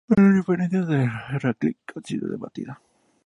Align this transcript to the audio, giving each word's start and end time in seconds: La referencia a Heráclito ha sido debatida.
La 0.07 0.23
referencia 0.31 0.79
a 0.79 1.35
Heráclito 1.35 1.99
ha 1.99 2.01
sido 2.01 2.27
debatida. 2.27 2.81